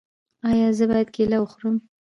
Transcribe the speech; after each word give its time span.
ایا 0.49 0.69
زه 0.77 0.85
باید 0.89 1.09
کیله 1.15 1.37
وخورم؟ 1.39 1.75